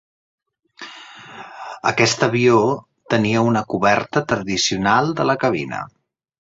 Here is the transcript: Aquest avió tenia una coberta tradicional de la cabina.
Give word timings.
Aquest 1.89 2.25
avió 2.29 2.57
tenia 3.17 3.45
una 3.51 3.65
coberta 3.77 4.27
tradicional 4.35 5.15
de 5.23 5.31
la 5.33 5.41
cabina. 5.47 5.87